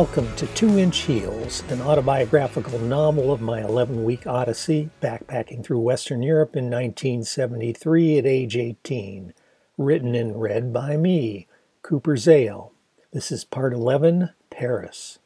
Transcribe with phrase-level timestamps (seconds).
[0.00, 5.80] Welcome to Two Inch Heels, an autobiographical novel of my 11 week odyssey backpacking through
[5.80, 9.34] Western Europe in 1973 at age 18.
[9.76, 11.48] Written and read by me,
[11.82, 12.72] Cooper Zale.
[13.12, 15.18] This is part 11 Paris.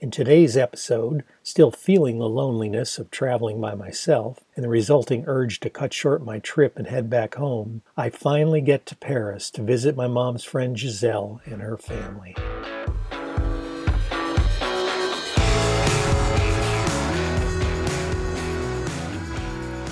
[0.00, 5.60] In today's episode, still feeling the loneliness of traveling by myself and the resulting urge
[5.60, 9.62] to cut short my trip and head back home, I finally get to Paris to
[9.62, 12.36] visit my mom's friend Giselle and her family.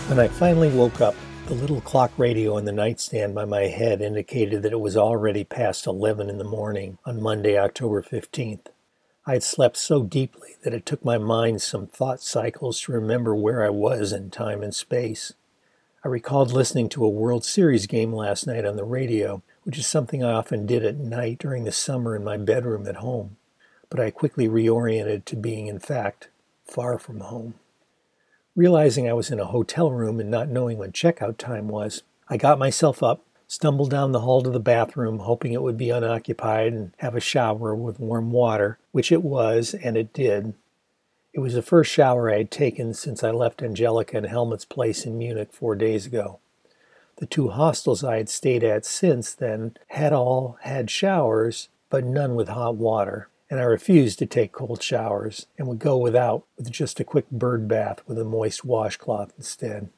[0.08, 1.14] When I finally woke up,
[1.48, 5.44] the little clock radio on the nightstand by my head indicated that it was already
[5.44, 8.68] past 11 in the morning on Monday, October 15th.
[9.26, 13.34] I had slept so deeply that it took my mind some thought cycles to remember
[13.34, 15.34] where I was in time and space.
[16.02, 19.86] I recalled listening to a World Series game last night on the radio, which is
[19.86, 23.36] something I often did at night during the summer in my bedroom at home.
[23.90, 26.28] But I quickly reoriented to being, in fact,
[26.64, 27.56] far from home.
[28.58, 32.36] Realizing I was in a hotel room and not knowing when checkout time was, I
[32.36, 36.72] got myself up, stumbled down the hall to the bathroom, hoping it would be unoccupied
[36.72, 40.54] and have a shower with warm water, which it was, and it did.
[41.32, 45.06] It was the first shower I had taken since I left Angelica and Helmut's place
[45.06, 46.40] in Munich four days ago.
[47.18, 52.34] The two hostels I had stayed at since then had all had showers, but none
[52.34, 56.70] with hot water, and I refused to take cold showers and would go without with
[56.70, 59.88] just a quick bird bath with a moist washcloth instead.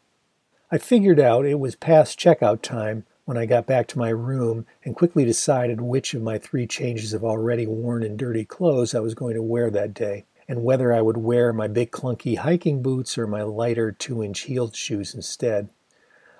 [0.70, 4.66] I figured out it was past checkout time when I got back to my room
[4.84, 9.00] and quickly decided which of my three changes of already worn and dirty clothes I
[9.00, 12.82] was going to wear that day, and whether I would wear my big clunky hiking
[12.82, 15.70] boots or my lighter two inch heeled shoes instead.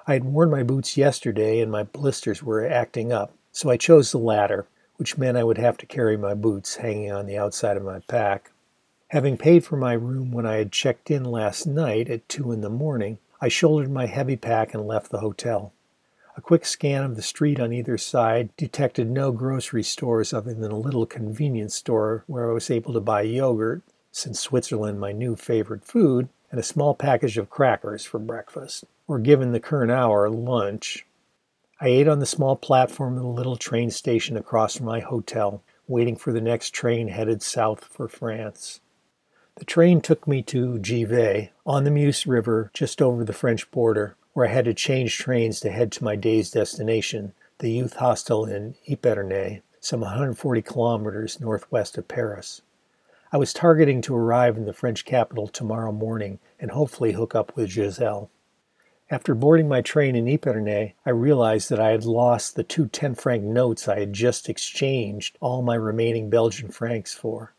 [0.06, 4.12] I had worn my boots yesterday and my blisters were acting up, so I chose
[4.12, 4.66] the latter
[5.00, 8.00] which meant I would have to carry my boots hanging on the outside of my
[8.00, 8.50] pack.
[9.08, 12.60] Having paid for my room when I had checked in last night at 2 in
[12.60, 15.72] the morning, I shouldered my heavy pack and left the hotel.
[16.36, 20.70] A quick scan of the street on either side detected no grocery stores other than
[20.70, 23.80] a little convenience store where I was able to buy yogurt,
[24.12, 29.18] since Switzerland my new favorite food, and a small package of crackers for breakfast, or
[29.18, 31.06] given the current hour, lunch,
[31.82, 35.62] I ate on the small platform of the little train station across from my hotel,
[35.88, 38.80] waiting for the next train headed south for France.
[39.54, 44.14] The train took me to Givet, on the Meuse River, just over the French border,
[44.34, 48.44] where I had to change trains to head to my day's destination, the youth hostel
[48.44, 52.60] in Epernay, some 140 kilometers northwest of Paris.
[53.32, 57.56] I was targeting to arrive in the French capital tomorrow morning and hopefully hook up
[57.56, 58.28] with Giselle.
[59.12, 63.16] After boarding my train in Epernay, I realized that I had lost the two 10
[63.16, 67.52] franc notes I had just exchanged all my remaining Belgian francs for.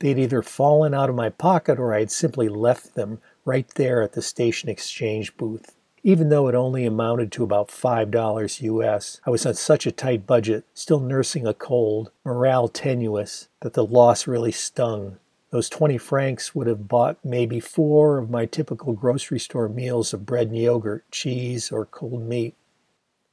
[0.00, 3.66] They had either fallen out of my pocket or I had simply left them right
[3.76, 5.74] there at the station exchange booth.
[6.02, 10.26] Even though it only amounted to about $5 US, I was on such a tight
[10.26, 15.16] budget, still nursing a cold, morale tenuous, that the loss really stung.
[15.50, 20.26] Those 20 francs would have bought maybe four of my typical grocery store meals of
[20.26, 22.54] bread and yogurt, cheese, or cold meat.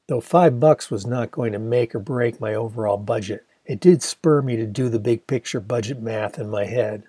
[0.08, 4.04] Though five bucks was not going to make or break my overall budget, it did
[4.04, 7.04] spur me to do the big picture budget math in my head.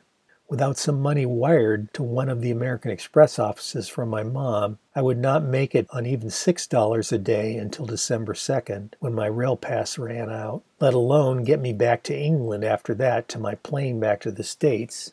[0.48, 5.02] Without some money wired to one of the American Express offices from my mom, I
[5.02, 9.56] would not make it on even $6 a day until December 2nd, when my rail
[9.56, 13.98] pass ran out, let alone get me back to England after that to my plane
[13.98, 15.12] back to the States.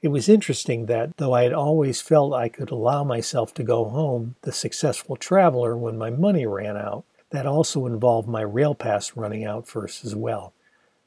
[0.00, 3.84] It was interesting that, though I had always felt I could allow myself to go
[3.84, 9.16] home the successful traveler when my money ran out, that also involved my rail pass
[9.16, 10.54] running out first as well.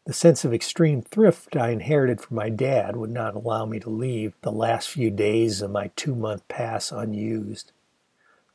[0.05, 3.89] The sense of extreme thrift I inherited from my dad would not allow me to
[3.89, 7.71] leave the last few days of my two month pass unused.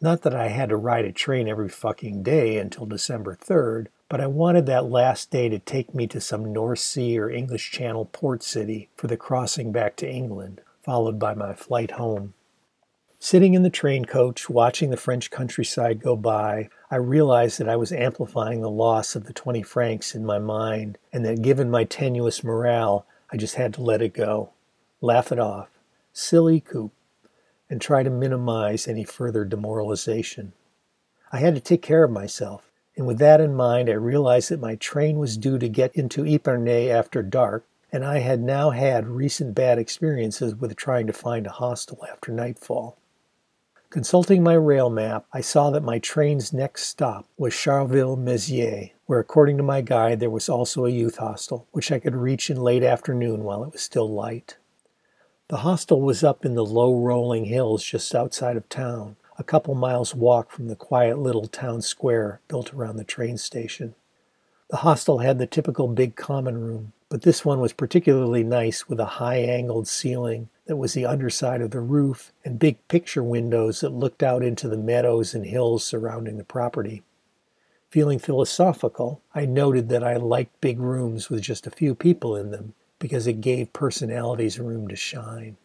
[0.01, 4.21] Not that I had to ride a train every fucking day until December 3rd, but
[4.21, 8.05] I wanted that last day to take me to some North Sea or English Channel
[8.07, 12.35] port city for the crossing back to England, followed by my flight home.
[13.23, 17.77] Sitting in the train coach, watching the French countryside go by, I realized that I
[17.77, 21.85] was amplifying the loss of the 20 francs in my mind, and that given my
[21.85, 24.53] tenuous morale, I just had to let it go,
[25.03, 25.69] laugh it off,
[26.15, 26.93] silly coop,
[27.69, 30.55] and try to minimize any further demoralization.
[31.31, 34.61] I had to take care of myself, and with that in mind, I realized that
[34.61, 39.09] my train was due to get into Epernay after dark, and I had now had
[39.09, 42.97] recent bad experiences with trying to find a hostel after nightfall.
[43.91, 49.57] Consulting my rail map, I saw that my train's next stop was Charleville-Mézières, where, according
[49.57, 52.85] to my guide, there was also a youth hostel, which I could reach in late
[52.85, 54.59] afternoon while it was still light.
[55.49, 59.75] The hostel was up in the low rolling hills just outside of town, a couple
[59.75, 63.97] miles walk from the quiet little town square built around the train station.
[64.69, 69.01] The hostel had the typical big common room, but this one was particularly nice with
[69.01, 73.81] a high angled ceiling that was the underside of the roof and big picture windows
[73.81, 77.03] that looked out into the meadows and hills surrounding the property.
[77.91, 82.53] Feeling philosophical, I noted that I liked big rooms with just a few people in
[82.53, 85.57] them because it gave personalities room to shine.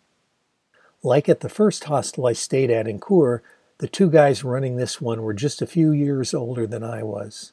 [1.03, 3.43] Like at the first hostel I stayed at in Chur,
[3.77, 7.51] the two guys running this one were just a few years older than I was.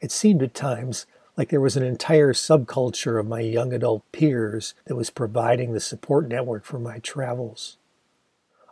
[0.00, 1.06] It seemed at times
[1.36, 5.80] like there was an entire subculture of my young adult peers that was providing the
[5.80, 7.76] support network for my travels.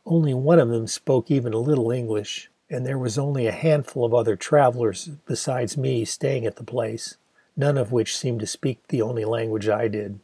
[0.07, 4.05] Only one of them spoke even a little English, and there was only a handful
[4.05, 7.17] of other travelers besides me staying at the place,
[7.57, 10.21] none of which seemed to speak the only language I did.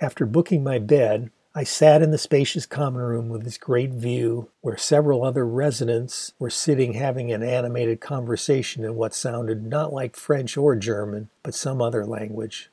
[0.00, 4.50] After booking my bed, I sat in the spacious common room with its great view,
[4.60, 10.16] where several other residents were sitting having an animated conversation in what sounded not like
[10.16, 12.70] French or German, but some other language.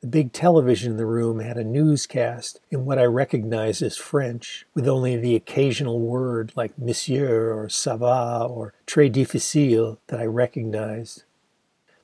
[0.00, 4.64] The big television in the room had a newscast in what I recognized as French,
[4.74, 10.26] with only the occasional word like monsieur or ça va or très difficile that I
[10.26, 11.24] recognized.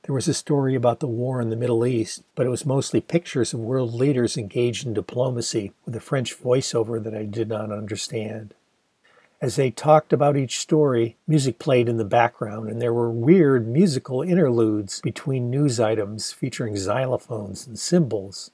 [0.03, 3.01] There was a story about the war in the Middle East, but it was mostly
[3.01, 7.71] pictures of world leaders engaged in diplomacy with a French voiceover that I did not
[7.71, 8.53] understand.
[9.41, 13.67] As they talked about each story, music played in the background, and there were weird
[13.67, 18.51] musical interludes between news items featuring xylophones and cymbals.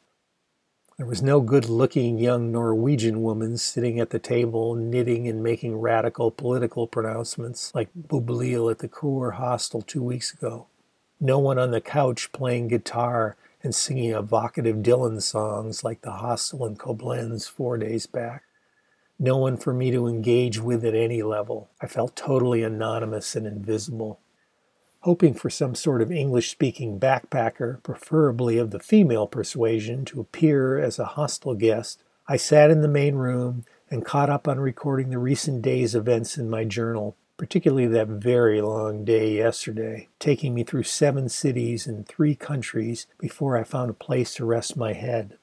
[0.98, 5.80] There was no good looking young Norwegian woman sitting at the table knitting and making
[5.80, 10.68] radical political pronouncements like Boublil at the Chur hostel two weeks ago
[11.20, 16.66] no one on the couch playing guitar and singing evocative Dylan songs like the hostel
[16.66, 18.44] in Koblenz four days back.
[19.18, 21.70] No one for me to engage with at any level.
[21.82, 24.20] I felt totally anonymous and invisible.
[25.00, 30.80] Hoping for some sort of English speaking backpacker, preferably of the female persuasion, to appear
[30.80, 35.12] as a hostel guest, I sat in the main room and caught up on recording
[35.12, 40.64] the recent day's events in my journal particularly that very long day yesterday, taking me
[40.64, 45.38] through seven cities and three countries before I found a place to rest my head.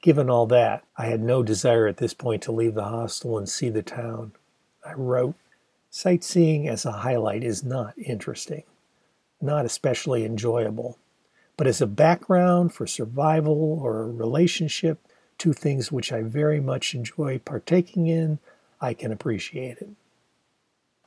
[0.00, 3.48] Given all that, I had no desire at this point to leave the hostel and
[3.48, 4.32] see the town.
[4.84, 5.34] I wrote,
[5.90, 8.64] Sightseeing as a highlight is not interesting,
[9.40, 10.98] not especially enjoyable,
[11.58, 14.98] but as a background for survival or a relationship,
[15.36, 18.38] two things which I very much enjoy partaking in,
[18.80, 19.90] I can appreciate it.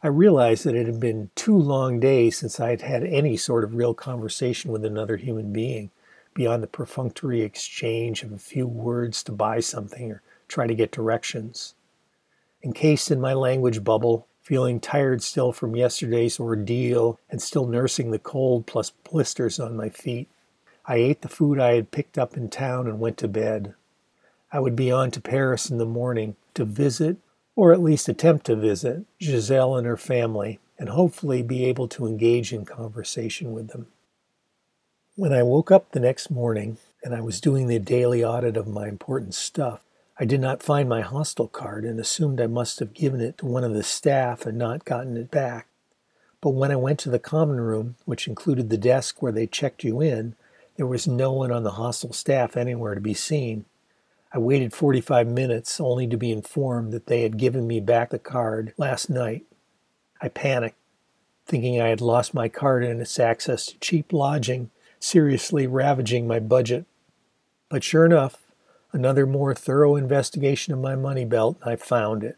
[0.06, 3.64] I realized that it had been two long days since I had had any sort
[3.64, 5.90] of real conversation with another human being
[6.36, 10.92] beyond the perfunctory exchange of a few words to buy something or try to get
[10.92, 11.74] directions.
[12.64, 18.20] Encased in my language bubble, feeling tired still from yesterday's ordeal and still nursing the
[18.20, 20.30] cold plus blisters on my feet,
[20.86, 23.74] I ate the food I had picked up in town and went to bed.
[24.52, 27.18] I would be on to Paris in the morning to visit
[27.56, 32.06] or at least attempt to visit Giselle and her family and hopefully be able to
[32.06, 33.88] engage in conversation with them.
[35.16, 38.68] When I woke up the next morning and I was doing the daily audit of
[38.68, 39.86] my important stuff,
[40.20, 43.46] I did not find my hostel card and assumed I must have given it to
[43.46, 45.68] one of the staff and not gotten it back.
[46.42, 49.84] But when I went to the common room, which included the desk where they checked
[49.84, 50.36] you in,
[50.76, 53.66] there was no one on the hostel staff anywhere to be seen.
[54.36, 58.20] I waited 45 minutes only to be informed that they had given me back the
[58.20, 59.46] card last night.
[60.22, 60.76] I panicked,
[61.46, 66.40] thinking I had lost my card and its access to cheap lodging, seriously ravaging my
[66.40, 66.86] budget.
[67.70, 68.42] But sure enough,
[68.92, 72.36] another more thorough investigation of my money belt, and I found it.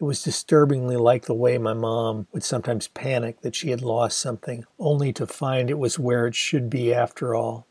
[0.00, 4.18] It was disturbingly like the way my mom would sometimes panic that she had lost
[4.18, 7.68] something, only to find it was where it should be after all.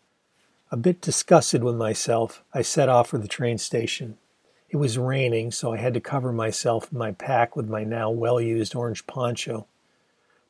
[0.73, 4.17] A bit disgusted with myself, I set off for the train station.
[4.69, 8.09] It was raining, so I had to cover myself and my pack with my now
[8.09, 9.67] well used orange poncho.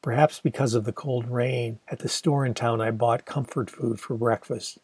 [0.04, 4.00] Perhaps because of the cold rain, at the store in town I bought comfort food
[4.00, 4.78] for breakfast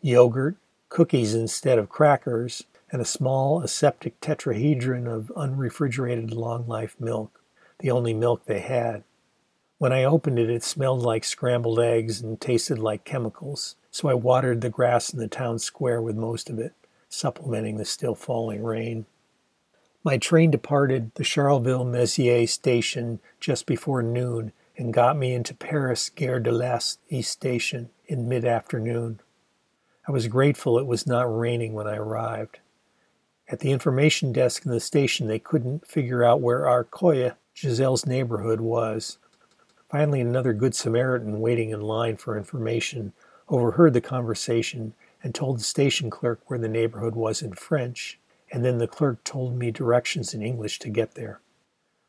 [0.00, 0.54] yogurt,
[0.90, 7.42] cookies instead of crackers, and a small aseptic tetrahedron of unrefrigerated long life milk,
[7.80, 9.02] the only milk they had.
[9.78, 14.14] When I opened it, it smelled like scrambled eggs and tasted like chemicals so I
[14.14, 16.72] watered the grass in the town square with most of it,
[17.08, 19.06] supplementing the still falling rain.
[20.02, 26.08] My train departed the Charleville Mézières station just before noon and got me into Paris
[26.08, 29.20] Gare de l'Est East Station in mid afternoon.
[30.08, 32.58] I was grateful it was not raining when I arrived.
[33.48, 38.60] At the information desk in the station, they couldn't figure out where Arcueil, Giselle's neighborhood,
[38.60, 39.18] was.
[39.88, 43.12] Finally, another Good Samaritan waiting in line for information
[43.48, 48.18] overheard the conversation and told the station clerk where the neighborhood was in French,
[48.52, 51.40] and then the clerk told me directions in English to get there.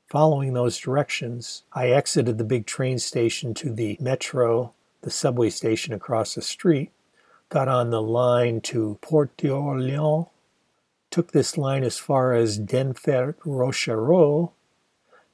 [0.08, 5.94] Following those directions, I exited the big train station to the metro, the subway station
[5.94, 6.92] across the street,
[7.50, 10.30] got on the line to Porte d'Orléans,
[11.10, 14.52] took this line as far as Denfert Rochereau.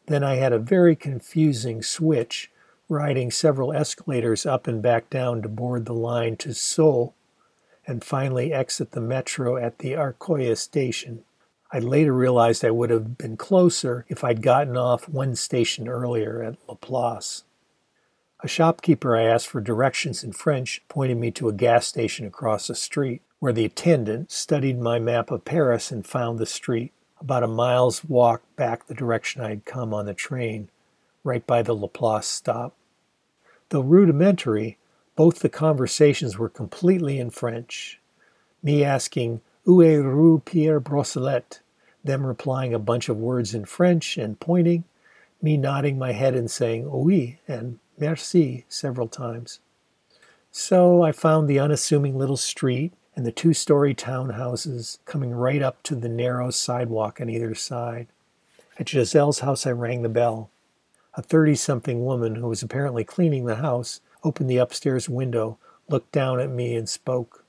[0.07, 2.51] Then I had a very confusing switch,
[2.91, 7.13] riding several escalators up and back down to board the line to Sceaux,
[7.87, 11.23] and finally exit the metro at the Arcueil station.
[11.71, 16.43] I later realized I would have been closer if I'd gotten off one station earlier
[16.43, 17.45] at Laplace.
[18.41, 22.67] A shopkeeper I asked for directions in French pointed me to a gas station across
[22.67, 27.43] the street, where the attendant studied my map of Paris and found the street, about
[27.43, 30.67] a mile's walk back the direction I had come on the train,
[31.23, 32.75] right by the Laplace stop.
[33.71, 34.77] Though rudimentary,
[35.15, 38.01] both the conversations were completely in French.
[38.61, 41.61] Me asking, Où est Rue Pierre Brossolette?
[42.03, 44.83] Them replying a bunch of words in French and pointing,
[45.41, 49.59] me nodding my head and saying oui and merci several times.
[50.51, 55.81] So I found the unassuming little street and the two story townhouses coming right up
[55.83, 58.07] to the narrow sidewalk on either side.
[58.77, 60.49] At Giselle's house, I rang the bell.
[61.13, 65.57] A 30 something woman who was apparently cleaning the house opened the upstairs window,
[65.89, 67.43] looked down at me, and spoke.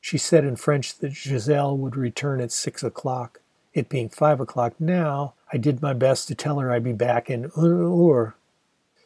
[0.00, 3.40] She said in French that Giselle would return at six o'clock.
[3.72, 7.30] It being five o'clock now, I did my best to tell her I'd be back
[7.30, 8.34] in un hour.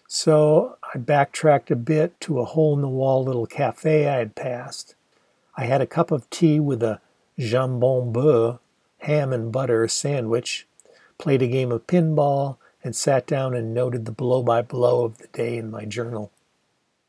[0.09, 4.35] So I backtracked a bit to a hole in the wall little cafe I had
[4.35, 4.95] passed.
[5.57, 7.01] I had a cup of tea with a
[7.39, 8.59] jambon beurre,
[8.99, 10.67] ham and butter sandwich,
[11.19, 15.19] played a game of pinball, and sat down and noted the blow by blow of
[15.19, 16.31] the day in my journal.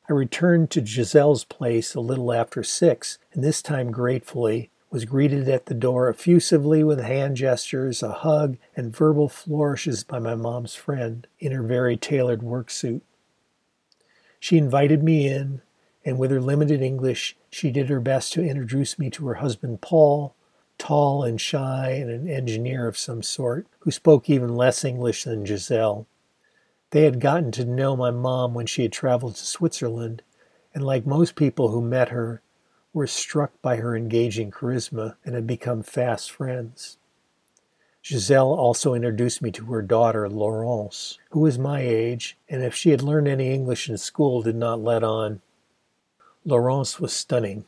[0.10, 5.50] I returned to Giselle's place a little after six, and this time gratefully was greeted
[5.50, 10.75] at the door effusively with hand gestures, a hug, and verbal flourishes by my mom's
[10.75, 13.03] friend in her very tailored work suit.
[14.39, 15.62] She invited me in,
[16.05, 19.82] and with her limited English, she did her best to introduce me to her husband
[19.82, 20.36] Paul,
[20.77, 25.46] tall and shy and an engineer of some sort, who spoke even less English than
[25.46, 26.08] Giselle.
[26.91, 30.22] They had gotten to know my mom when she had traveled to Switzerland,
[30.74, 32.41] and like most people who met her,
[32.94, 36.98] were struck by her engaging charisma and had become fast friends.
[38.05, 42.91] Giselle also introduced me to her daughter, Laurence, who was my age, and if she
[42.91, 45.41] had learned any English in school, did not let on.
[46.46, 47.65] Laurence was stunning.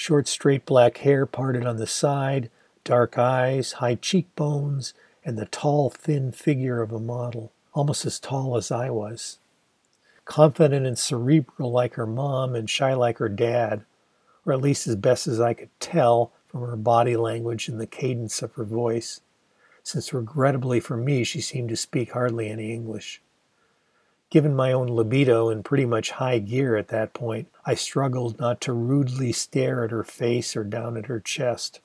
[0.00, 2.48] Short, straight black hair parted on the side,
[2.84, 4.94] dark eyes, high cheekbones,
[5.26, 9.36] and the tall, thin figure of a model, almost as tall as I was.
[10.24, 13.84] Confident and cerebral like her mom and shy like her dad,
[14.46, 17.86] or at least as best as I could tell from her body language and the
[17.86, 19.20] cadence of her voice,
[19.82, 23.20] since regrettably for me she seemed to speak hardly any English.
[24.30, 28.60] Given my own libido in pretty much high gear at that point, I struggled not
[28.60, 31.80] to rudely stare at her face or down at her chest.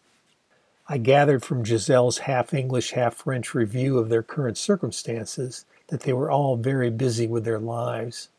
[0.88, 6.14] I gathered from Giselle's half English, half French review of their current circumstances that they
[6.14, 8.30] were all very busy with their lives.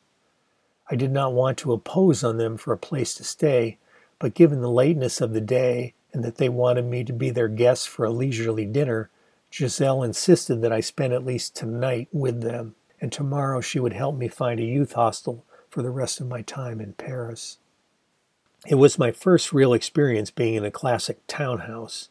[0.89, 3.79] I did not want to oppose on them for a place to stay,
[4.21, 7.49] but given the lateness of the day and that they wanted me to be their
[7.49, 9.11] guest for a leisurely dinner,
[9.53, 14.17] Giselle insisted that I spend at least tonight with them and tomorrow she would help
[14.17, 17.59] me find a youth hostel for the rest of my time in Paris.
[18.67, 22.09] It was my first real experience being in a classic townhouse,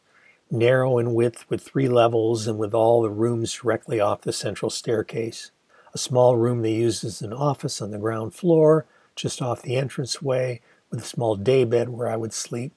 [0.50, 4.70] narrow in width with three levels and with all the rooms directly off the central
[4.70, 5.50] staircase.
[5.92, 9.76] A small room they used as an office on the ground floor, just off the
[9.76, 12.72] entranceway, with a small daybed where I would sleep.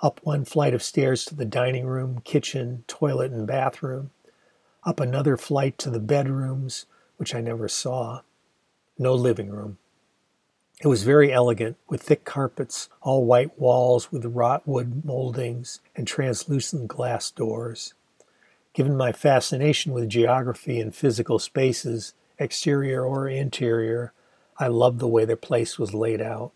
[0.00, 4.10] Up one flight of stairs to the dining room, kitchen, toilet, and bathroom.
[4.84, 6.86] Up another flight to the bedrooms,
[7.20, 8.22] which I never saw.
[8.98, 9.76] No living room.
[10.80, 16.06] It was very elegant, with thick carpets, all white walls with wrought wood moldings, and
[16.06, 17.92] translucent glass doors.
[18.72, 24.14] Given my fascination with geography and physical spaces, exterior or interior,
[24.56, 26.52] I loved the way the place was laid out.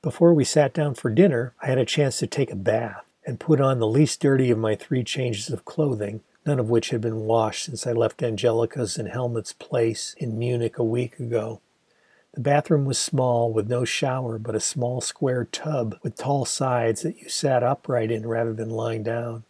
[0.00, 3.38] Before we sat down for dinner, I had a chance to take a bath and
[3.38, 7.00] put on the least dirty of my three changes of clothing, none of which had
[7.00, 11.60] been washed since I left Angelica's and Helmut's place in Munich a week ago.
[12.34, 17.02] The bathroom was small, with no shower, but a small square tub with tall sides
[17.02, 19.44] that you sat upright in rather than lying down.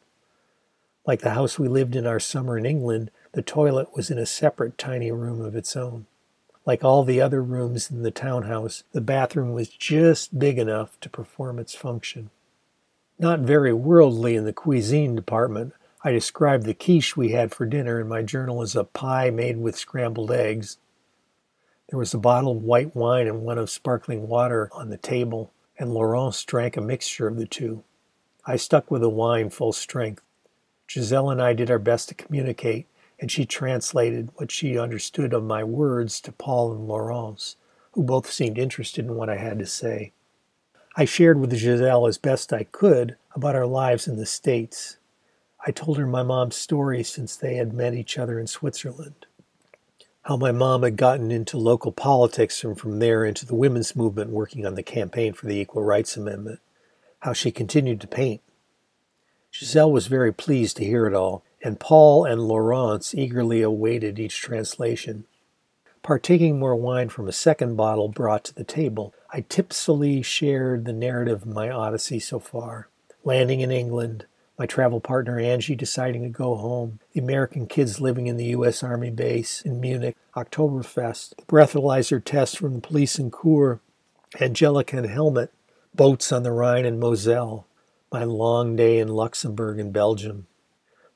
[1.05, 4.26] Like the house we lived in our summer in England, the toilet was in a
[4.26, 6.07] separate tiny room of its own.
[6.65, 11.11] Like all the other rooms in the townhouse, the bathroom was just big enough to
[11.11, 12.31] perform its function.
[13.19, 15.75] Not very worldly in the cuisine department,
[16.07, 19.57] I described the quiche we had for dinner in my journal as a pie made
[19.57, 20.79] with scrambled eggs.
[21.89, 25.51] There was a bottle of white wine and one of sparkling water on the table,
[25.77, 27.83] and Laurence drank a mixture of the two.
[28.47, 30.23] I stuck with the wine full strength.
[30.89, 32.87] Giselle and I did our best to communicate,
[33.19, 37.57] and she translated what she understood of my words to Paul and Laurence,
[37.95, 40.13] who both seemed interested in what I had to say.
[40.97, 44.99] I shared with Giselle as best I could about our lives in the States,
[45.66, 49.26] I told her my mom's story since they had met each other in Switzerland.
[50.23, 54.30] How my mom had gotten into local politics and from there into the women's movement
[54.30, 56.61] working on the campaign for the Equal Rights Amendment.
[57.20, 58.42] How she continued to paint.
[59.52, 64.40] Giselle was very pleased to hear it all, and Paul and Laurence eagerly awaited each
[64.40, 65.25] translation.
[66.02, 70.92] Partaking more wine from a second bottle brought to the table, I tipsily shared the
[70.92, 72.88] narrative of my odyssey so far.
[73.25, 74.26] Landing in England,
[74.59, 78.83] my travel partner Angie deciding to go home, the American kids living in the U.S.
[78.83, 83.81] Army base in Munich, Oktoberfest, the breathalyzer test from the police in Chur,
[84.41, 85.53] Angelica and Helmut,
[85.95, 87.67] boats on the Rhine and Moselle,
[88.11, 90.47] my long day in Luxembourg and Belgium.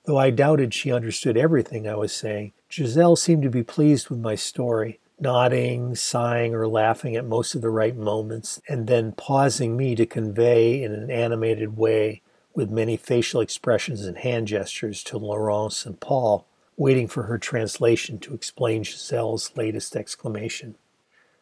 [0.05, 4.19] Though I doubted she understood everything I was saying, Giselle seemed to be pleased with
[4.19, 9.77] my story, nodding, sighing, or laughing at most of the right moments, and then pausing
[9.77, 12.23] me to convey in an animated way
[12.55, 18.19] with many facial expressions and hand gestures to Laurence and Paul, waiting for her translation
[18.19, 20.77] to explain Giselle's latest exclamation.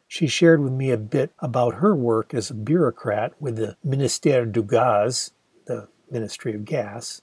[0.06, 4.50] She shared with me a bit about her work as a bureaucrat with the Ministère
[4.50, 5.32] du Gaz,
[5.66, 7.22] the Ministry of Gas,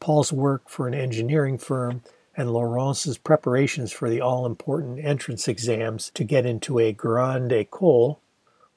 [0.00, 2.02] Paul's work for an engineering firm,
[2.36, 8.18] and Laurence's preparations for the all important entrance exams to get into a Grande École,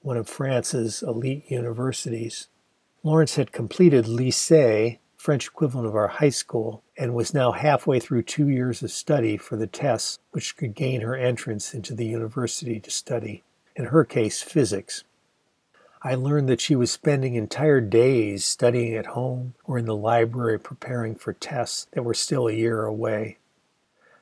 [0.02, 2.48] one of France's elite universities.
[3.02, 8.24] Laurence had completed lycée, French equivalent of our high school, and was now halfway through
[8.24, 12.78] two years of study for the tests which could gain her entrance into the university
[12.78, 13.42] to study,
[13.78, 15.06] in her case, physics.
[16.02, 20.60] I learned that she was spending entire days studying at home or in the library
[20.60, 23.38] preparing for tests that were still a year away.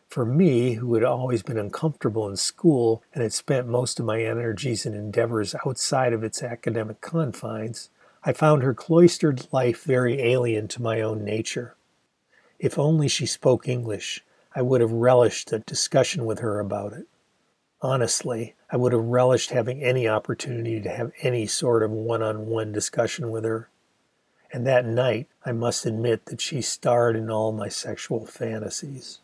[0.08, 4.22] For me, who had always been uncomfortable in school and had spent most of my
[4.22, 7.90] energies and endeavors outside of its academic confines,
[8.24, 11.76] I found her cloistered life very alien to my own nature.
[12.60, 14.24] If only she spoke English,
[14.56, 17.08] I would have relished a discussion with her about it.
[17.82, 22.48] Honestly, I would have relished having any opportunity to have any sort of one on
[22.48, 23.70] one discussion with her.
[24.52, 29.20] And that night, I must admit that she starred in all my sexual fantasies.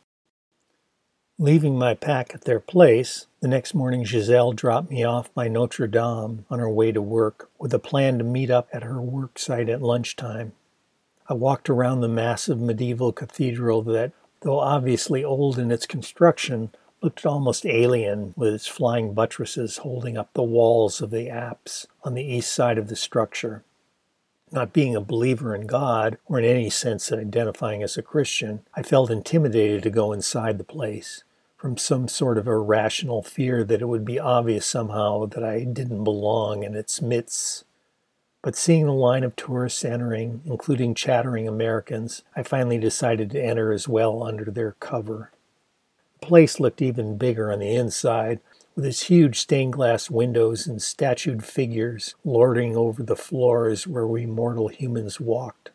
[1.40, 5.88] Leaving my pack at their place, the next morning Giselle dropped me off by Notre
[5.88, 9.40] Dame on her way to work with a plan to meet up at her work
[9.40, 10.54] site at lunchtime.
[11.28, 16.70] I walked around the massive medieval cathedral that, though obviously old in its construction,
[17.02, 22.14] looked almost alien with its flying buttresses holding up the walls of the apse on
[22.14, 23.64] the east side of the structure.
[24.54, 28.84] Not being a believer in God, or in any sense identifying as a Christian, I
[28.84, 31.24] felt intimidated to go inside the place
[31.58, 36.04] from some sort of irrational fear that it would be obvious somehow that I didn't
[36.04, 37.66] belong in its midst.
[38.44, 43.72] But seeing the line of tourists entering, including chattering Americans, I finally decided to enter
[43.72, 45.32] as well under their cover.
[46.20, 48.40] The place looked even bigger on the inside,
[48.76, 54.26] with its huge stained glass windows and statued figures lording over the floors where we
[54.26, 55.70] mortal humans walked.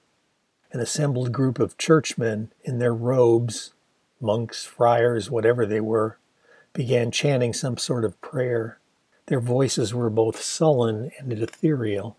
[0.72, 3.72] An assembled group of churchmen in their robes
[4.20, 6.18] monks, friars, whatever they were,
[6.72, 8.78] began chanting some sort of prayer.
[9.26, 12.16] Their voices were both sullen and ethereal.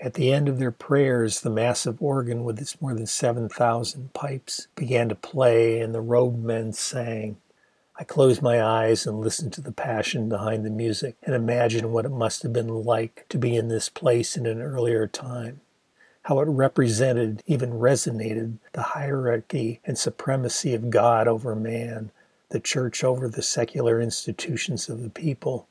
[0.00, 4.66] At the end of their prayers, the massive organ with its more than 7,000 pipes
[4.74, 7.36] began to play, and the robed men sang.
[7.96, 12.04] I closed my eyes and listened to the passion behind the music and imagined what
[12.04, 15.60] it must have been like to be in this place in an earlier time
[16.24, 22.10] how it represented, even resonated, the hierarchy and supremacy of God over man,
[22.48, 25.68] the church over the secular institutions of the people.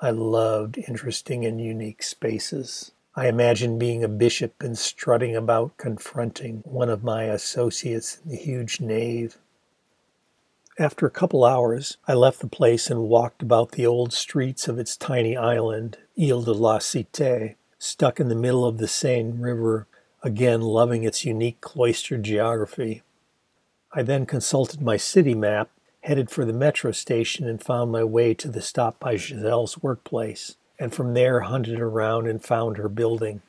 [0.00, 2.92] I loved interesting and unique spaces.
[3.16, 8.36] I imagine being a bishop and strutting about confronting one of my associates in the
[8.36, 9.38] huge nave.
[10.80, 14.78] After a couple hours, I left the place and walked about the old streets of
[14.78, 19.86] its tiny island, Ile de la Cité, stuck in the middle of the Seine River,
[20.22, 23.02] again loving its unique cloistered geography.
[23.92, 25.68] I then consulted my city map,
[26.00, 30.56] headed for the metro station, and found my way to the stop by Giselle's workplace
[30.78, 33.42] and from there hunted around and found her building.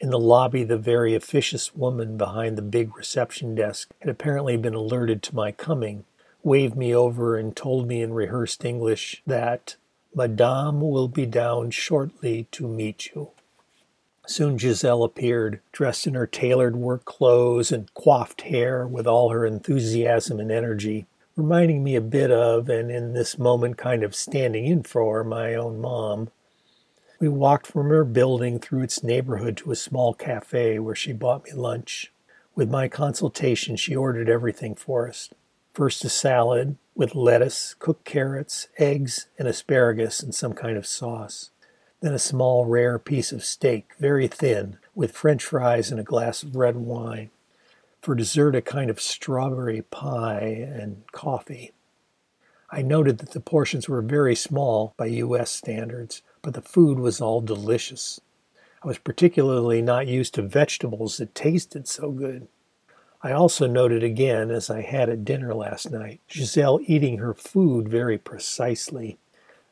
[0.00, 4.74] In the lobby, the very officious woman behind the big reception desk had apparently been
[4.74, 6.04] alerted to my coming,
[6.46, 9.74] waved me over, and told me in rehearsed English that
[10.14, 13.30] Madame will be down shortly to meet you.
[14.28, 19.44] Soon Giselle appeared, dressed in her tailored work clothes and coiffed hair with all her
[19.44, 24.66] enthusiasm and energy, reminding me a bit of, and in this moment kind of standing
[24.66, 26.30] in for, my own mom.
[27.18, 31.44] We walked from her building through its neighborhood to a small cafe where she bought
[31.44, 32.12] me lunch.
[32.54, 35.30] With my consultation, she ordered everything for us.
[35.76, 41.50] First, a salad with lettuce, cooked carrots, eggs, and asparagus and some kind of sauce.
[42.00, 46.42] Then a small, rare piece of steak, very thin, with french fries and a glass
[46.42, 47.28] of red wine.
[48.00, 51.72] For dessert, a kind of strawberry pie and coffee.
[52.70, 55.50] I noted that the portions were very small by U.S.
[55.50, 58.18] standards, but the food was all delicious.
[58.82, 62.48] I was particularly not used to vegetables that tasted so good.
[63.22, 67.88] I also noted again, as I had at dinner last night, Giselle eating her food
[67.88, 69.18] very precisely.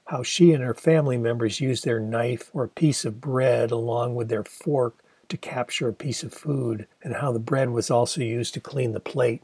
[0.06, 4.14] How she and her family members used their knife or a piece of bread along
[4.14, 4.96] with their fork
[5.28, 8.92] to capture a piece of food, and how the bread was also used to clean
[8.92, 9.42] the plate.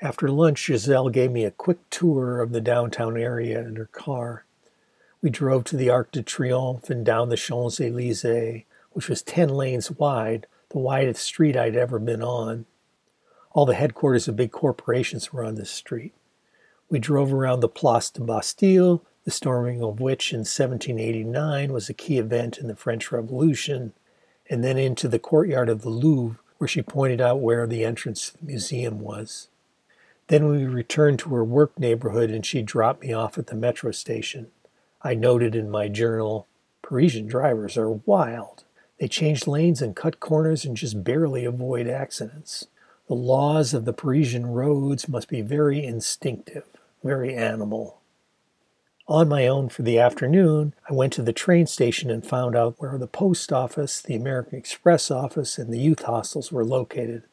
[0.00, 4.44] After lunch, Giselle gave me a quick tour of the downtown area in her car.
[5.22, 9.48] We drove to the Arc de Triomphe and down the Champs Elysees, which was 10
[9.48, 12.66] lanes wide, the widest street I'd ever been on.
[13.52, 16.14] All the headquarters of big corporations were on this street.
[16.88, 21.94] We drove around the Place de Bastille, the storming of which in 1789 was a
[21.94, 23.92] key event in the French Revolution,
[24.50, 28.30] and then into the courtyard of the Louvre, where she pointed out where the entrance
[28.30, 29.48] to the museum was.
[30.28, 33.90] Then we returned to her work neighborhood and she dropped me off at the metro
[33.90, 34.48] station.
[35.02, 36.46] I noted in my journal
[36.80, 38.64] Parisian drivers are wild.
[39.02, 42.68] They change lanes and cut corners and just barely avoid accidents.
[43.08, 46.66] The laws of the Parisian roads must be very instinctive,
[47.02, 47.98] very animal.
[49.08, 52.76] On my own for the afternoon, I went to the train station and found out
[52.78, 57.24] where the post office, the American Express office, and the youth hostels were located.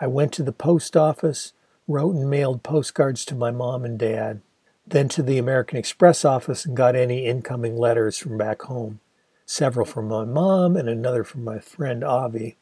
[0.00, 1.52] I went to the post office,
[1.86, 4.40] wrote and mailed postcards to my mom and dad
[4.86, 9.00] then to the American Express office and got any incoming letters from back home.
[9.46, 12.56] Several from my mom and another from my friend Avi.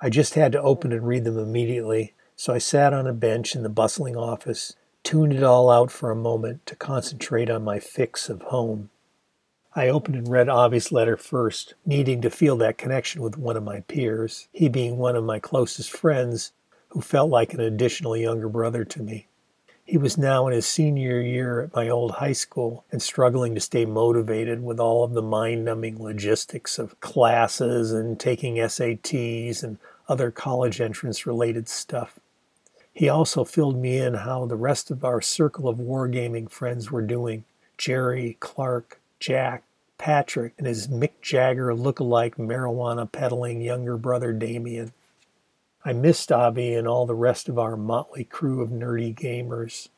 [0.00, 3.56] I just had to open and read them immediately, so I sat on a bench
[3.56, 7.80] in the bustling office, tuned it all out for a moment to concentrate on my
[7.80, 8.90] fix of home.
[9.74, 13.64] I opened and read Avi's letter first, needing to feel that connection with one of
[13.64, 16.52] my peers, he being one of my closest friends
[16.90, 19.26] who felt like an additional younger brother to me.
[19.90, 23.60] He was now in his senior year at my old high school and struggling to
[23.60, 29.78] stay motivated with all of the mind numbing logistics of classes and taking SATs and
[30.08, 32.20] other college entrance related stuff.
[32.94, 37.02] He also filled me in how the rest of our circle of wargaming friends were
[37.02, 37.42] doing
[37.76, 39.64] Jerry, Clark, Jack,
[39.98, 44.92] Patrick, and his Mick Jagger look-alike marijuana peddling younger brother Damien.
[45.84, 49.88] I missed Avi and all the rest of our motley crew of nerdy gamers.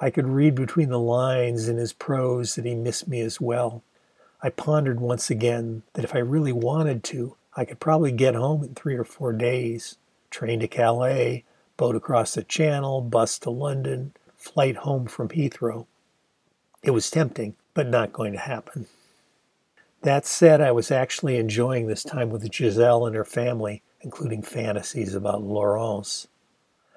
[0.00, 3.82] I could read between the lines in his prose that he missed me as well.
[4.42, 8.62] I pondered once again that if I really wanted to, I could probably get home
[8.62, 9.96] in three or four days.
[10.30, 11.44] Train to Calais,
[11.76, 15.86] boat across the Channel, bus to London, flight home from Heathrow.
[16.82, 18.86] It was tempting, but not going to happen.
[20.02, 25.16] That said, I was actually enjoying this time with Giselle and her family, including fantasies
[25.16, 26.28] about Laurence.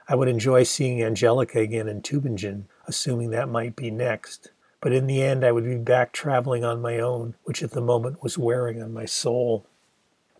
[0.08, 4.52] I would enjoy seeing Angelica again in Tübingen, assuming that might be next.
[4.80, 7.82] But in the end, I would be back traveling on my own, which at the
[7.82, 9.66] moment was wearing on my soul.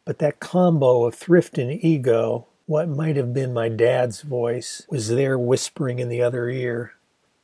[0.06, 5.10] But that combo of thrift and ego, what might have been my dad's voice, was
[5.10, 6.94] there whispering in the other ear.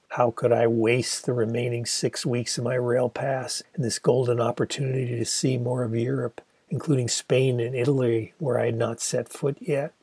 [0.09, 4.39] How could I waste the remaining six weeks of my rail pass in this golden
[4.39, 6.41] opportunity to see more of Europe
[6.75, 9.93] including Spain and Italy, where I had not set foot yet.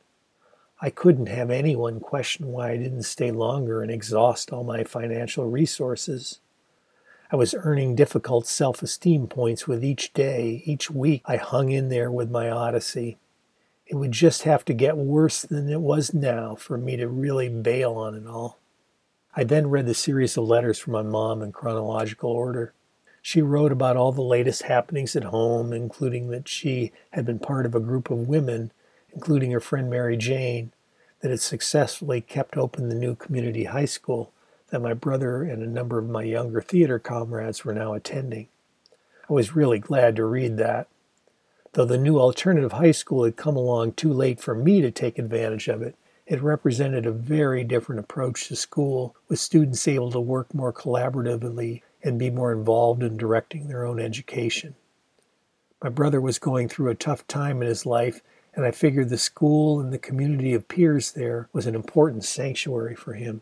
[0.81, 5.47] I couldn't have anyone question why I didn't stay longer and exhaust all my financial
[5.47, 6.39] resources.
[7.31, 11.89] I was earning difficult self esteem points with each day, each week I hung in
[11.89, 13.19] there with my Odyssey.
[13.85, 17.49] It would just have to get worse than it was now for me to really
[17.49, 18.57] bail on it all.
[19.35, 22.73] I then read the series of letters from my mom in chronological order.
[23.25, 27.65] She wrote about all the latest happenings at home, including that she had been part
[27.65, 28.71] of a group of women,
[29.13, 30.73] including her friend Mary Jane,
[31.21, 34.33] that had successfully kept open the new community high school
[34.71, 38.49] that my brother and a number of my younger theater comrades were now attending.
[39.29, 40.89] I was really glad to read that.
[41.71, 45.17] Though the new alternative high school had come along too late for me to take
[45.17, 45.95] advantage of it,
[46.27, 51.81] it represented a very different approach to school, with students able to work more collaboratively
[52.03, 54.75] and be more involved in directing their own education.
[55.81, 58.21] My brother was going through a tough time in his life,
[58.55, 62.95] and I figured the school and the community of peers there was an important sanctuary
[62.95, 63.41] for him.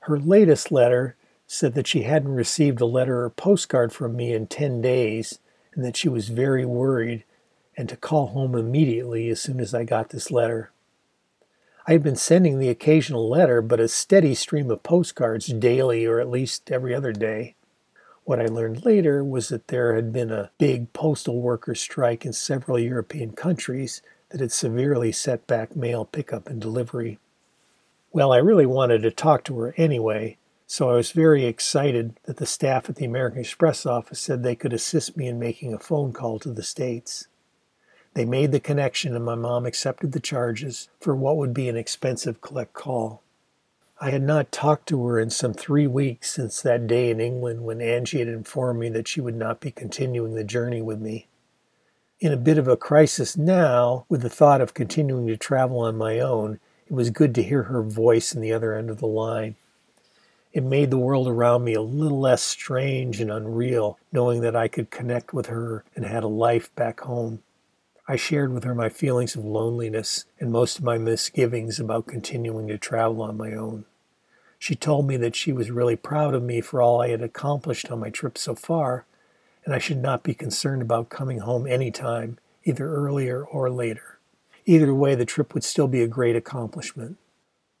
[0.00, 4.46] Her latest letter said that she hadn't received a letter or postcard from me in
[4.46, 5.38] 10 days
[5.74, 7.24] and that she was very worried
[7.76, 10.70] and to call home immediately as soon as I got this letter.
[11.86, 16.20] I had been sending the occasional letter, but a steady stream of postcards daily or
[16.20, 17.54] at least every other day.
[18.28, 22.34] What I learned later was that there had been a big postal workers' strike in
[22.34, 27.18] several European countries that had severely set back mail pickup and delivery.
[28.12, 30.36] Well, I really wanted to talk to her anyway,
[30.66, 34.54] so I was very excited that the staff at the American Express office said they
[34.54, 37.28] could assist me in making a phone call to the States.
[38.12, 41.78] They made the connection, and my mom accepted the charges for what would be an
[41.78, 43.22] expensive collect call.
[44.00, 47.64] I had not talked to her in some three weeks since that day in England
[47.64, 51.26] when Angie had informed me that she would not be continuing the journey with me.
[52.20, 55.96] In a bit of a crisis now, with the thought of continuing to travel on
[55.96, 59.06] my own, it was good to hear her voice in the other end of the
[59.06, 59.56] line.
[60.52, 64.68] It made the world around me a little less strange and unreal, knowing that I
[64.68, 67.42] could connect with her and had a life back home.
[68.10, 72.66] I shared with her my feelings of loneliness and most of my misgivings about continuing
[72.68, 73.84] to travel on my own.
[74.58, 77.90] She told me that she was really proud of me for all I had accomplished
[77.90, 79.04] on my trip so far,
[79.66, 84.18] and I should not be concerned about coming home any time, either earlier or later.
[84.64, 87.18] Either way, the trip would still be a great accomplishment.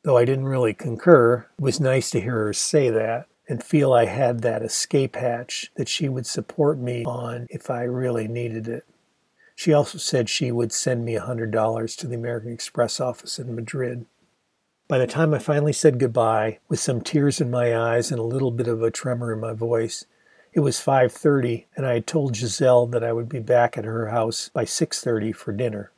[0.02, 3.94] Though I didn't really concur, it was nice to hear her say that and feel
[3.94, 8.68] I had that escape hatch that she would support me on if I really needed
[8.68, 8.84] it.
[9.58, 13.56] She also said she would send me a $100 to the American Express office in
[13.56, 14.06] Madrid.
[14.86, 18.22] By the time I finally said goodbye, with some tears in my eyes and a
[18.22, 20.04] little bit of a tremor in my voice,
[20.52, 24.10] it was 5:30 and I had told Giselle that I would be back at her
[24.10, 25.90] house by 6:30 for dinner.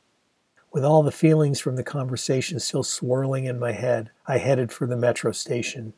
[0.73, 4.87] With all the feelings from the conversation still swirling in my head, I headed for
[4.87, 5.93] the metro station.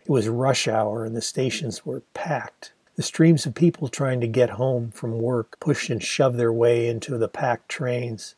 [0.00, 2.72] It was rush hour and the stations were packed.
[2.94, 6.88] The streams of people trying to get home from work pushed and shoved their way
[6.88, 8.34] into the packed trains.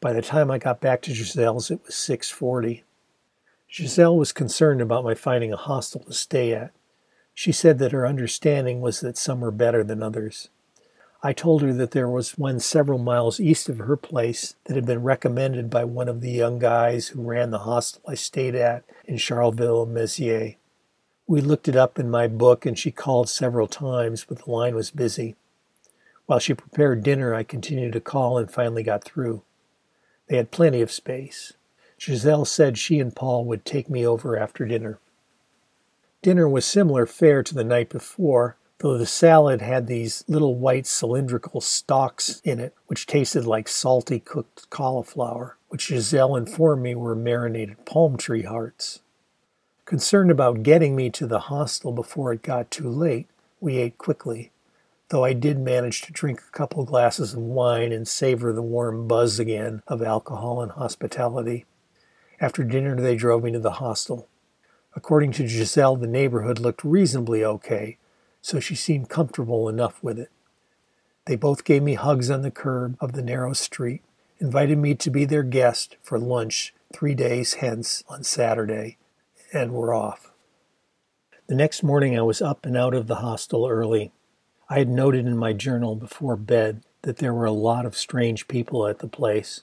[0.00, 2.82] By the time I got back to Giselle's, it was 6:40.
[3.70, 6.72] Giselle was concerned about my finding a hostel to stay at.
[7.32, 10.50] She said that her understanding was that some were better than others.
[11.22, 14.86] I told her that there was one several miles east of her place that had
[14.86, 18.84] been recommended by one of the young guys who ran the hostel I stayed at
[19.06, 20.56] in Charleville-Mézières.
[21.28, 24.76] We looked it up in my book and she called several times, but the line
[24.76, 25.34] was busy.
[26.26, 29.42] While she prepared dinner, I continued to call and finally got through.
[30.28, 31.54] They had plenty of space.
[32.00, 35.00] Giselle said she and Paul would take me over after dinner.
[36.22, 40.86] Dinner was similar fare to the night before, though the salad had these little white
[40.86, 47.14] cylindrical stalks in it, which tasted like salty cooked cauliflower, which Giselle informed me were
[47.14, 49.00] marinated palm tree hearts.
[49.86, 53.28] Concerned about getting me to the hostel before it got too late,
[53.60, 54.50] we ate quickly,
[55.10, 59.06] though I did manage to drink a couple glasses of wine and savor the warm
[59.06, 61.66] buzz again of alcohol and hospitality.
[62.40, 64.26] After dinner, they drove me to the hostel.
[64.96, 67.96] According to Giselle, the neighborhood looked reasonably okay,
[68.42, 70.32] so she seemed comfortable enough with it.
[71.26, 74.02] They both gave me hugs on the curb of the narrow street,
[74.40, 78.98] invited me to be their guest for lunch three days hence on Saturday,
[79.52, 80.32] and were off.
[81.48, 84.12] The next morning I was up and out of the hostel early.
[84.68, 88.48] I had noted in my journal before bed that there were a lot of strange
[88.48, 89.62] people at the place.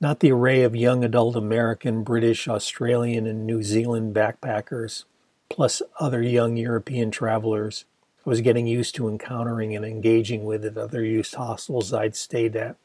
[0.00, 5.04] Not the array of young adult American, British, Australian, and New Zealand backpackers,
[5.50, 7.84] plus other young European travelers
[8.24, 12.56] I was getting used to encountering and engaging with at other youth hostels I'd stayed
[12.56, 12.76] at.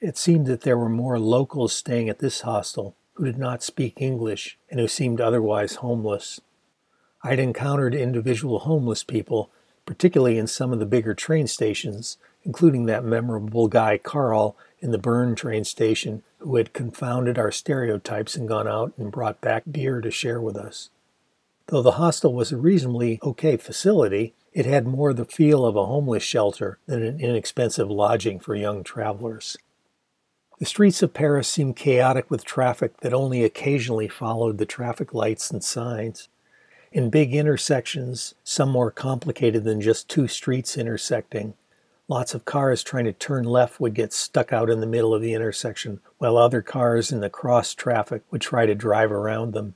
[0.00, 4.00] It seemed that there were more locals staying at this hostel who did not speak
[4.00, 6.40] English and who seemed otherwise homeless.
[7.22, 9.50] I'd encountered individual homeless people,
[9.86, 14.98] particularly in some of the bigger train stations, including that memorable guy Carl in the
[14.98, 20.00] Bern train station who had confounded our stereotypes and gone out and brought back beer
[20.00, 20.90] to share with us.
[21.68, 25.86] Though the hostel was a reasonably okay facility, it had more the feel of a
[25.86, 29.56] homeless shelter than an inexpensive lodging for young travelers.
[30.58, 35.50] The streets of Paris seemed chaotic with traffic that only occasionally followed the traffic lights
[35.50, 36.28] and signs.
[36.90, 41.52] In big intersections, some more complicated than just two streets intersecting,
[42.08, 45.20] lots of cars trying to turn left would get stuck out in the middle of
[45.20, 49.74] the intersection, while other cars in the cross traffic would try to drive around them.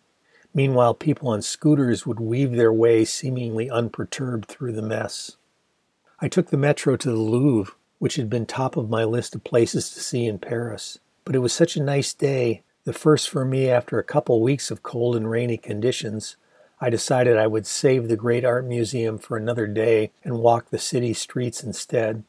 [0.54, 5.36] Meanwhile, people on scooters would weave their way seemingly unperturbed through the mess.
[6.20, 9.44] I took the metro to the Louvre, which had been top of my list of
[9.44, 10.98] places to see in Paris.
[11.24, 14.70] But it was such a nice day, the first for me after a couple weeks
[14.70, 16.36] of cold and rainy conditions,
[16.80, 20.78] I decided I would save the Great Art Museum for another day and walk the
[20.78, 22.24] city streets instead.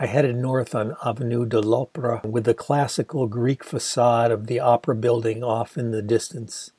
[0.00, 4.96] I headed north on Avenue de l'Opera with the classical Greek facade of the opera
[4.96, 6.72] building off in the distance.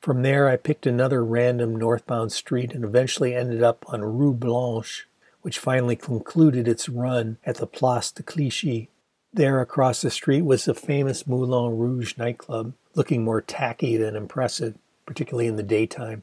[0.00, 5.06] From there, I picked another random northbound street and eventually ended up on Rue Blanche,
[5.42, 8.88] which finally concluded its run at the Place de Clichy.
[9.32, 14.74] There across the street was the famous Moulin Rouge nightclub, looking more tacky than impressive,
[15.06, 16.22] particularly in the daytime.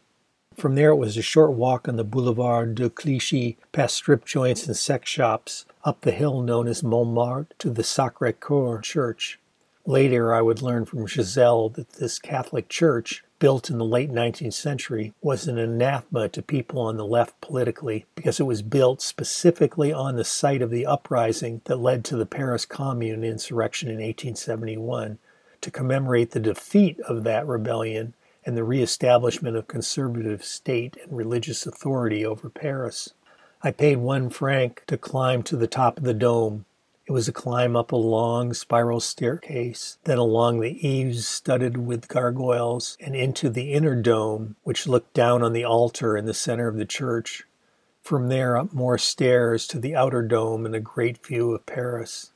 [0.56, 4.66] From there, it was a short walk on the Boulevard de Clichy, past strip joints
[4.68, 9.38] and sex shops, up the hill known as Montmartre to the Sacre Coeur Church.
[9.86, 14.54] Later, I would learn from Giselle that this Catholic church built in the late 19th
[14.54, 19.92] century, was an anathema to people on the left politically because it was built specifically
[19.92, 25.20] on the site of the uprising that led to the Paris Commune insurrection in 1871
[25.62, 28.14] to commemorate the defeat of that rebellion
[28.46, 33.14] and the reestablishment of conservative state and religious authority over Paris.
[33.64, 36.66] I paid one franc to climb to the top of the dome
[37.08, 42.08] it was a climb up a long spiral staircase, then along the eaves studded with
[42.08, 46.68] gargoyles, and into the inner dome, which looked down on the altar in the center
[46.68, 47.44] of the church.
[48.02, 52.32] From there, up more stairs to the outer dome and a great view of Paris.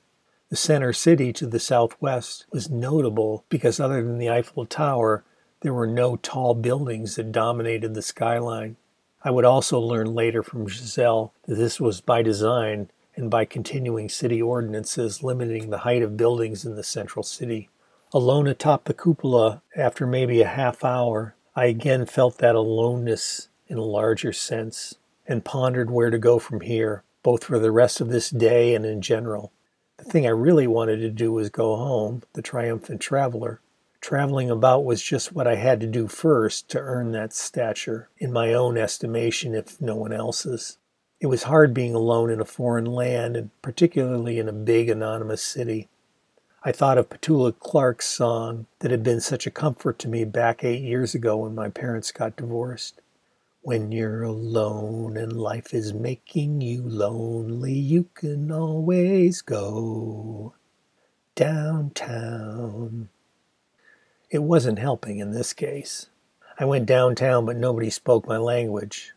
[0.50, 5.24] The center city to the southwest was notable because, other than the Eiffel Tower,
[5.62, 8.76] there were no tall buildings that dominated the skyline.
[9.24, 14.08] I would also learn later from Giselle that this was by design and by continuing
[14.08, 17.70] city ordinances limiting the height of buildings in the central city.
[18.14, 23.78] Alone atop the cupola, after maybe a half hour, I again felt that aloneness in
[23.78, 24.96] a larger sense
[25.28, 28.86] and pondered where to go from here, both for the rest of this day and
[28.86, 29.52] in general.
[29.98, 33.60] The thing I really wanted to do was go home, the triumphant traveler.
[34.00, 38.32] Traveling about was just what I had to do first to earn that stature, in
[38.32, 40.79] my own estimation, if no one else's.
[41.20, 45.42] It was hard being alone in a foreign land, and particularly in a big anonymous
[45.42, 45.90] city.
[46.64, 50.64] I thought of Petula Clark's song that had been such a comfort to me back
[50.64, 53.02] eight years ago when my parents got divorced.
[53.62, 60.54] When you're alone and life is making you lonely, you can always go
[61.36, 63.10] downtown.
[64.30, 66.08] It wasn't helping in this case.
[66.58, 69.14] I went downtown, but nobody spoke my language.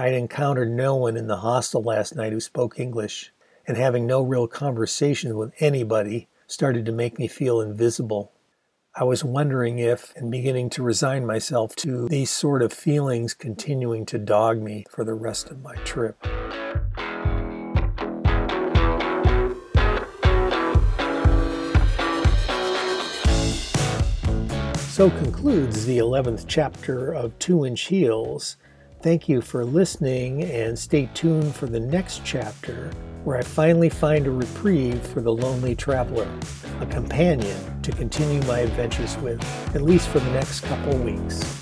[0.00, 3.34] I had encountered no one in the hostel last night who spoke English,
[3.68, 8.32] and having no real conversation with anybody started to make me feel invisible.
[8.94, 14.06] I was wondering if, and beginning to resign myself to these sort of feelings continuing
[14.06, 16.16] to dog me for the rest of my trip.
[24.78, 28.56] So concludes the 11th chapter of Two Inch Heels
[29.02, 32.90] Thank you for listening and stay tuned for the next chapter
[33.24, 36.30] where I finally find a reprieve for the lonely traveler,
[36.80, 39.42] a companion to continue my adventures with,
[39.74, 41.59] at least for the next couple weeks.